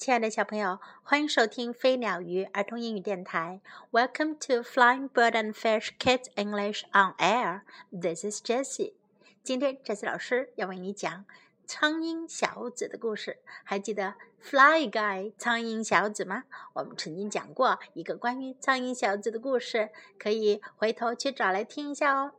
[0.00, 3.60] 亲爱的小朋友，欢迎收听飞鸟鱼儿童英语电台。
[3.90, 7.60] Welcome to Flying Bird and Fish Kids English on Air.
[7.92, 8.94] This is Jessie.
[9.42, 11.26] 今天，Jessie 老师要为你讲
[11.66, 13.40] 苍蝇小子的故事。
[13.62, 16.44] 还记得 Fly Guy 苍蝇小子吗？
[16.72, 22.32] 我们曾经讲过一个关于苍蝇小子的故事，可以回头去找来听一下哦。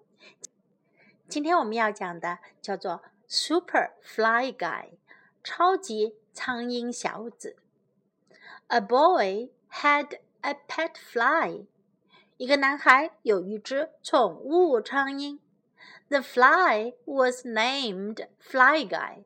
[1.29, 4.93] 今天我们要讲的叫做 Super Fly Guy，
[5.42, 6.14] 超级。
[6.36, 7.56] 苍蝇小子。
[8.66, 11.64] A boy had a pet fly。
[12.36, 15.38] 一个男孩有一只宠物苍蝇。
[16.08, 19.24] The fly was named Fly Guy。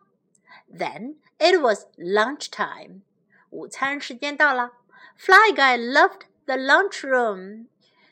[0.72, 3.02] Then it was lunch time.
[3.50, 4.72] 午餐时间到了。
[5.16, 7.66] Fly Guy loved the lunchroom.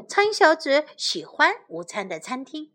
[0.07, 2.71] 苍蝇小子喜欢午餐的餐厅。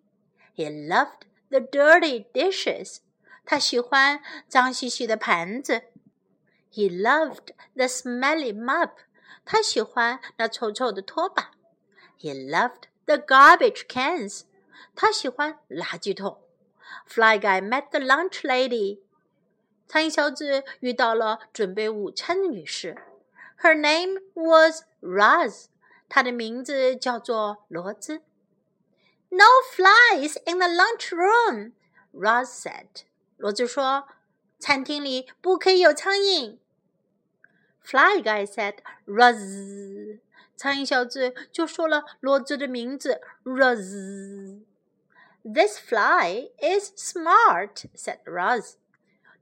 [0.56, 2.98] He loved the dirty dishes.
[3.46, 5.84] 他喜欢脏兮兮的盘子。
[6.72, 8.92] He loved the smelly mop.
[9.46, 11.52] 他喜欢那臭臭的拖把。
[12.20, 14.44] He loved the garbage cans.
[14.96, 16.42] 他喜欢垃圾桶。
[17.06, 19.00] Fly Guy met the lunch lady.
[19.91, 22.97] 苍蝇小子遇到了准备午餐的女士
[23.61, 25.65] ，Her name was Roz，
[26.09, 28.23] 她的名字叫做罗兹。
[29.31, 33.03] No flies in the lunch room，Roz said。
[33.37, 34.07] 罗兹说，
[34.61, 36.59] 餐厅里不可以有苍蝇。
[37.83, 38.77] Fly guy said
[39.07, 40.21] Roz，
[40.57, 44.63] 苍蝇小子就说了罗兹的名字 Roz。
[45.43, 48.75] This fly is smart，said Roz。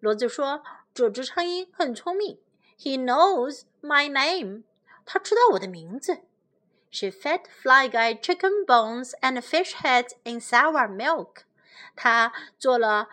[0.01, 0.63] 骡子说
[0.95, 2.39] ：“这只苍蝇很聪明。
[2.79, 4.63] He knows my name。
[5.05, 6.21] 他知道我的名字。”
[6.91, 11.43] She fed Fly Guy chicken bones and fish heads in sour milk。
[11.95, 13.09] 她做了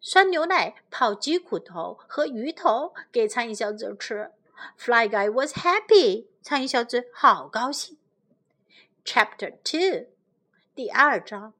[0.00, 4.32] 酸牛奶泡鸡骨头和鱼头给苍蝇小子吃。
[4.76, 6.26] Fly Guy was happy。
[6.42, 7.96] 苍蝇小子好高兴。
[9.04, 10.08] Chapter Two，
[10.74, 11.54] 第二章。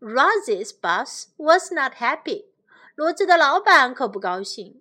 [0.00, 2.46] Rosie's boss was not happy。
[2.94, 4.80] 罗兹的老板可不高兴。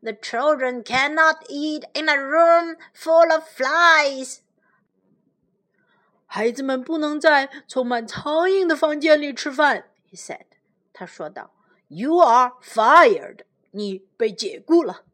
[0.00, 4.38] The children cannot eat in a room full of flies。
[6.26, 9.90] 孩子们不能在充满苍蝇的房间里吃饭。
[10.10, 10.46] He said，
[10.92, 11.52] 他说道。
[11.88, 13.40] You are fired，
[13.72, 15.04] 你被解雇了。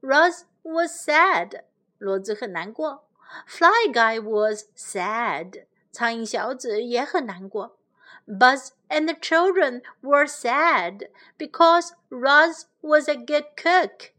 [0.00, 1.62] Roz was sad，
[2.00, 3.08] 骡子很难过。
[3.46, 7.78] Fly guy was sad，苍蝇小子也很难过。
[8.27, 14.11] Buzz and the children were sad because Roz was a good cook.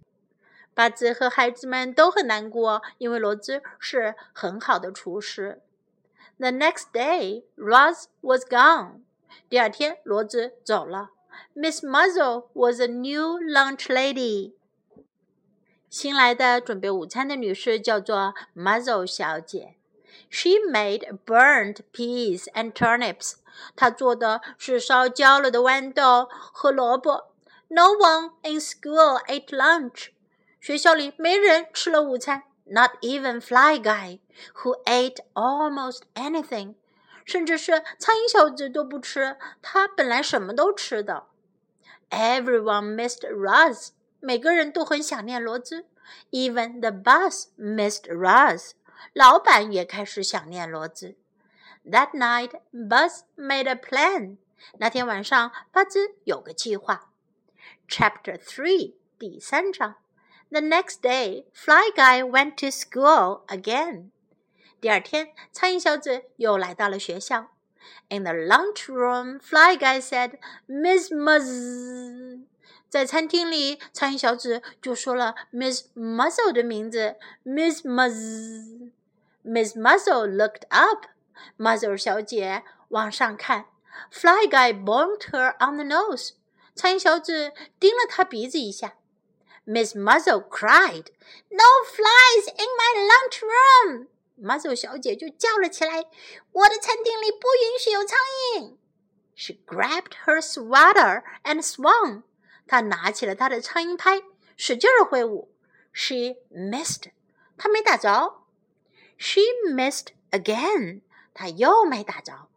[0.75, 5.61] 巴兹和孩子们都很难过，因为罗兹是很好的厨师。
[6.39, 9.01] The next day, Roz was gone.
[9.49, 11.11] 第二天，罗兹走了。
[11.55, 14.55] Miss Muzzle was a new lunch lady.
[15.91, 19.75] 新来的准备午餐的女士叫做 Muzzle 小姐。
[20.31, 23.35] She made burnt peas and turnips.
[23.75, 27.33] 她做的是烧焦了的豌豆和萝卜。
[27.69, 30.09] No one in school ate lunch.
[30.61, 32.45] 学校里没人吃了午餐。
[32.71, 34.21] Not even Fly Guy,
[34.57, 36.75] who ate almost anything.
[37.25, 41.29] 甚至是苍蝇小子都不吃，他本来什么都吃的。
[42.11, 43.91] Everyone missed Roz.
[44.21, 45.87] 每个人都很想念罗兹。
[46.31, 48.73] Even the boss missed Roz.
[49.12, 51.16] 老板也开始想念罗兹。
[51.86, 54.38] That night, Buzz made a plan.
[54.78, 57.12] 那天晚上，巴兹有个计划。
[57.90, 59.96] Chapter Three，第三章。
[60.50, 64.12] The next day, Fly Guy went to school again.
[64.80, 67.50] 第二天，苍蝇小子又来到了学校。
[68.10, 72.46] In the lunchroom, Fly Guy said, "Miss Muzz."
[72.93, 81.07] 在餐厅里，苍蝇小子就说了 Miss Muzzle 的名字，Miss Muzz。Miss Muzzle looked up.
[81.57, 83.67] Muzzle 小姐往上看，
[84.11, 86.33] Fly Guy bonked her on the nose。
[86.75, 88.95] 苍蝇小子叮了她鼻子一下。
[89.65, 91.07] Miss Muzzle cried,
[91.51, 94.09] "No flies in my lunch room!"
[94.41, 96.07] Muzzle 小姐就叫了起来：“
[96.53, 98.19] 我的餐厅里不允许有苍
[98.57, 98.77] 蝇。”
[99.37, 102.23] She grabbed her swatter and swung.
[102.67, 104.23] 她拿起了她的苍蝇拍，
[104.57, 105.51] 使劲儿挥舞。
[105.93, 107.11] She missed.
[107.57, 108.43] 她没打着。
[109.17, 111.01] She missed again.
[111.35, 112.49] 她又没打着。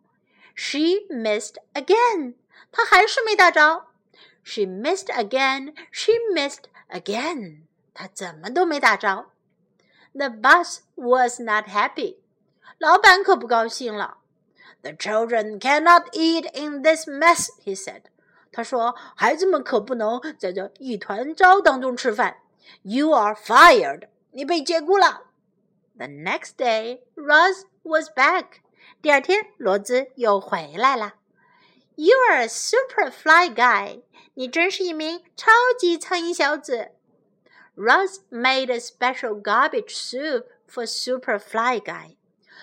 [0.56, 2.36] She missed again.
[2.72, 3.88] 她还是没打着。
[4.44, 5.74] She missed again.
[5.92, 7.62] She missed again.
[7.94, 9.32] 她怎么都没打着。
[10.14, 12.18] The boss was not happy.
[12.78, 14.18] 老板可不高兴了。
[14.82, 18.04] The children cannot eat in this mess, he said.
[18.57, 22.39] 他说：“孩子们可不能在这一团糟当中吃饭。
[22.81, 24.09] ”You are fired.
[24.31, 25.25] 你被解雇了。
[25.99, 28.63] The next day, Roz was back.
[29.03, 31.17] 第二天，罗兹又回来了。
[31.97, 34.05] You are a super fly guy.
[34.33, 36.93] 你真是一名超级苍蝇小子。
[37.77, 42.17] Roz made a special garbage soup for super fly guy.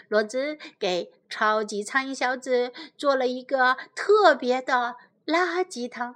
[0.08, 4.96] 罗兹给超级苍蝇小子做了一个特别的
[5.26, 6.16] 垃圾汤。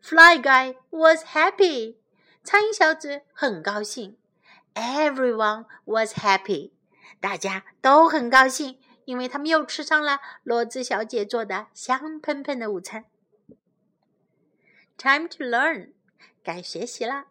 [0.00, 1.96] Fly guy was happy.
[2.42, 4.16] 苍蝇小子很高兴。
[4.74, 6.72] Everyone was happy.
[7.20, 13.04] 大家都很高兴，因为他们又吃上了罗兹小姐做的香喷喷的午餐。
[14.98, 15.92] Time to learn，
[16.42, 17.26] 该学习了。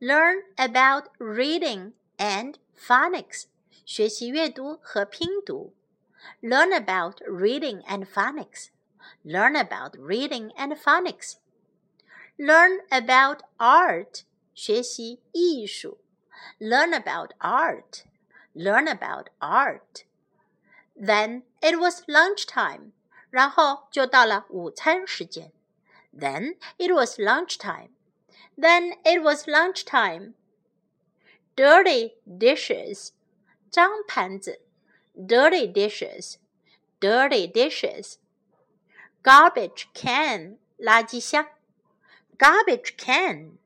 [0.00, 3.44] Learn about reading and phonics，
[3.84, 5.74] 学习阅读和拼读。
[6.40, 8.68] Learn about reading and phonics.
[9.23, 11.37] Learn about reading and phonics.
[12.37, 14.23] Learn about art.
[14.53, 15.99] 学习艺术。
[16.59, 18.05] Learn about art.
[18.53, 20.05] Learn about art.
[20.95, 22.91] Then it was lunchtime.
[23.29, 25.51] 然后就到了午餐时间。
[26.13, 27.91] Then it was lunchtime.
[28.57, 30.33] Then it was lunchtime.
[31.55, 33.11] Dirty dishes.
[33.69, 34.61] 脏盘子。
[35.15, 36.37] dirty dishes,
[36.99, 38.17] dirty dishes.
[39.25, 41.47] Garbage can, 垃圾箱，
[42.37, 43.57] garbage can,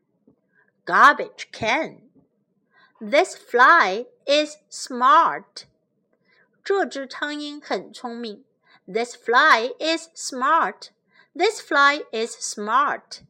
[0.86, 2.02] garbage can.
[3.00, 5.66] This fly is smart.
[6.64, 8.44] 这只苍蝇很聪明。
[8.86, 10.90] This fly is smart.
[11.34, 13.22] This fly is smart.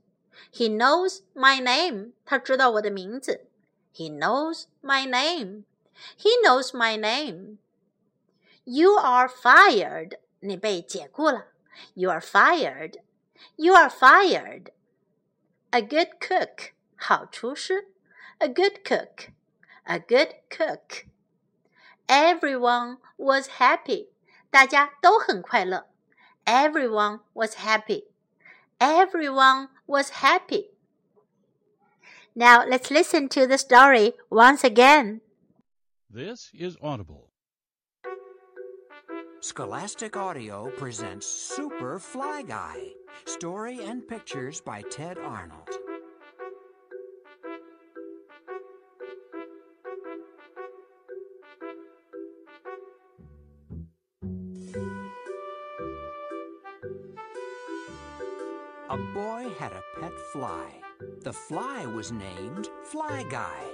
[0.52, 2.14] He knows my name.
[2.26, 3.46] 他知道我的名字。
[3.94, 5.64] He knows my name.
[6.18, 7.58] He knows my name.
[8.64, 10.18] You are fired.
[10.40, 11.48] 你被解雇了。
[11.94, 12.98] You are fired.
[13.58, 14.72] You are fired.
[15.72, 16.74] A good cook.
[16.96, 17.90] 好厨师。
[18.40, 19.30] A good cook.
[19.84, 21.06] A good cook.
[22.08, 24.10] Everyone was happy.
[24.50, 25.88] 大家都很快乐。
[26.46, 28.06] Everyone was happy.
[28.80, 30.72] Everyone was happy.
[32.36, 35.22] Now let's listen to the story once again.
[36.10, 37.29] This is Audible.
[39.43, 42.89] Scholastic Audio presents Super Fly Guy.
[43.25, 45.67] Story and pictures by Tedd Arnold.
[58.91, 60.67] A boy had a pet fly.
[61.23, 63.65] The fly was named Fly Guy.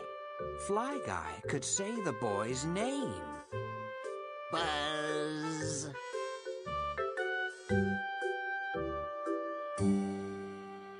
[0.69, 3.11] Fly Guy could say the boy's name.
[4.53, 4.96] Buzz.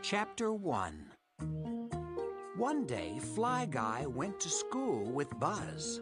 [0.09, 1.11] Chapter 1
[2.57, 6.01] One day, Fly Guy went to school with Buzz.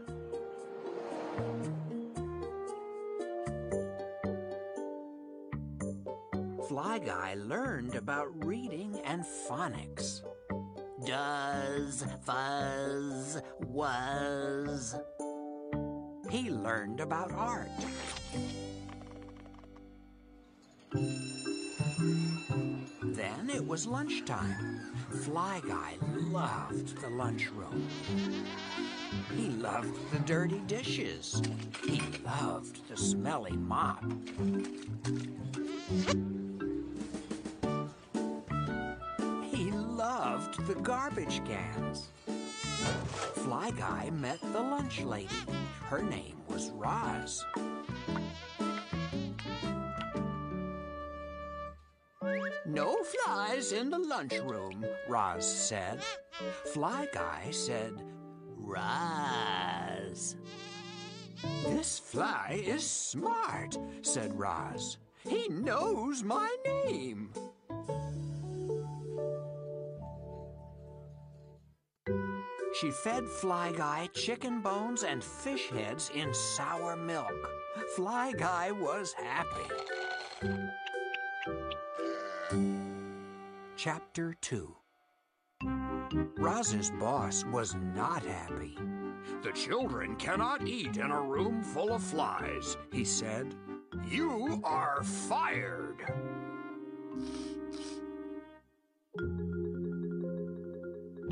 [6.68, 10.20] Fly Guy learned about reading and phonics.
[11.06, 14.96] Does, fuzz, was.
[16.30, 17.70] He learned about art.
[23.46, 24.80] Then it was lunchtime.
[25.24, 25.96] Fly Guy
[26.30, 27.86] loved the lunchroom.
[29.36, 31.42] He loved the dirty dishes.
[31.84, 34.02] He loved the smelly mop.
[39.50, 42.08] He loved the garbage cans.
[43.34, 45.28] Fly Guy met the lunch lady.
[45.90, 47.44] Her name was Roz.
[52.74, 56.00] No flies in the lunchroom, Roz said.
[56.72, 58.02] Fly Guy said,
[58.56, 60.34] Roz.
[61.64, 64.96] This fly is smart, said Roz.
[65.22, 67.30] He knows my name.
[72.80, 77.48] She fed Fly Guy chicken bones and fish heads in sour milk.
[77.94, 79.70] Fly Guy was happy.
[83.84, 84.74] Chapter 2
[86.38, 88.78] Roz's boss was not happy.
[89.42, 93.54] The children cannot eat in a room full of flies, he said.
[94.08, 96.02] You are fired.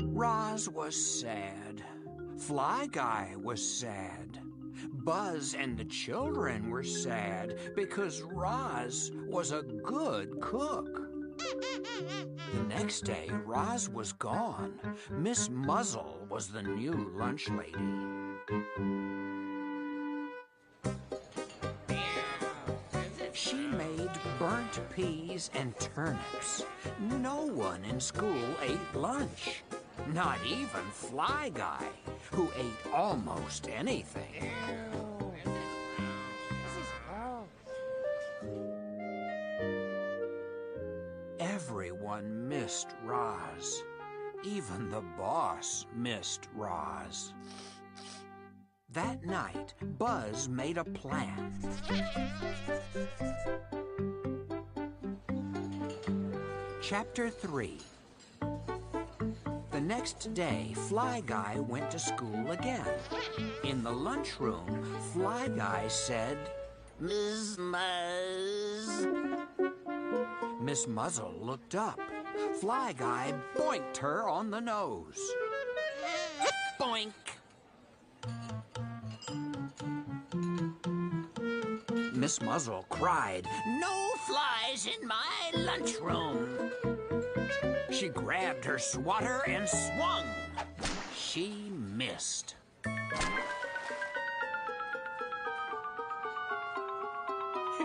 [0.03, 1.83] Roz was sad.
[2.37, 4.41] Fly Guy was sad.
[4.91, 11.12] Buzz and the children were sad because Roz was a good cook.
[12.53, 14.79] The next day, Roz was gone.
[15.11, 17.73] Miss Muzzle was the new lunch lady.
[23.33, 26.65] She made burnt peas and turnips.
[26.99, 29.63] No one in school ate lunch.
[30.13, 31.87] Not even Fly Guy,
[32.31, 34.51] who ate almost anything.
[42.21, 43.83] Missed Roz.
[44.43, 47.33] Even the boss missed Roz.
[48.91, 51.53] That night, Buzz made a plan.
[56.81, 57.77] Chapter 3
[59.71, 62.85] The next day, Fly Guy went to school again.
[63.63, 66.37] In the lunchroom, Fly Guy said,
[66.99, 69.42] Miss Muzz.
[70.63, 71.99] Miss Muzzle looked up.
[72.61, 75.19] Fly Guy boinked her on the nose.
[76.79, 77.11] Boink!
[82.13, 83.45] Miss Muzzle cried,
[83.81, 86.71] No flies in my lunchroom!
[87.91, 90.23] She grabbed her swatter and swung.
[91.13, 92.55] She missed.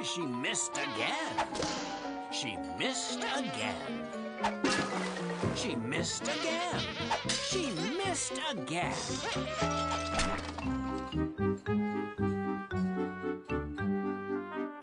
[0.04, 2.07] She missed again.
[2.30, 3.74] She missed again.
[5.56, 6.80] She missed again.
[7.28, 8.94] She missed again.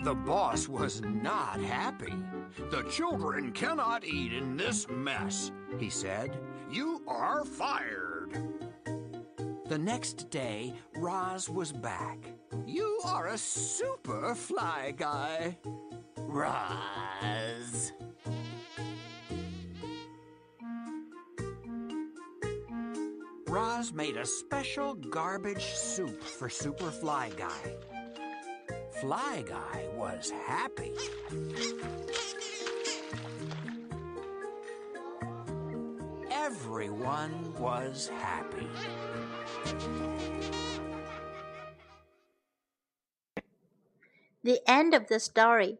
[0.04, 2.14] The boss was not happy.
[2.72, 6.38] The children cannot eat in this mess, he said.
[6.72, 8.42] You are fired.
[9.68, 12.20] The next day, Roz was back.
[12.68, 15.58] You are a super fly guy.
[16.36, 17.94] Roz.
[23.48, 27.78] Roz made a special garbage soup for Super Fly Guy.
[29.00, 30.92] Fly Guy was happy.
[36.30, 38.68] Everyone was happy.
[44.44, 45.80] The end of the story.